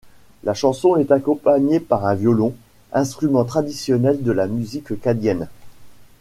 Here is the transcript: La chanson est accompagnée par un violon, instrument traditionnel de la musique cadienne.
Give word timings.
La 0.43 0.55
chanson 0.55 0.95
est 0.95 1.11
accompagnée 1.11 1.79
par 1.79 2.07
un 2.07 2.15
violon, 2.15 2.55
instrument 2.91 3.45
traditionnel 3.45 4.23
de 4.23 4.31
la 4.31 4.47
musique 4.47 4.99
cadienne. 4.99 5.47